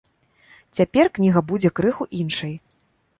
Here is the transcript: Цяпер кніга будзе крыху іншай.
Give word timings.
Цяпер 0.79 1.05
кніга 1.17 1.43
будзе 1.51 1.69
крыху 1.81 2.09
іншай. 2.21 2.57